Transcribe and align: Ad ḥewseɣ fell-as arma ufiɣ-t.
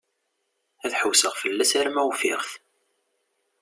Ad 0.85 0.93
ḥewseɣ 1.01 1.33
fell-as 1.41 1.71
arma 1.79 2.01
ufiɣ-t. 2.09 2.51